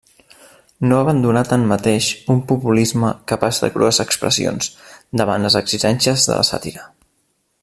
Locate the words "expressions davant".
4.07-5.49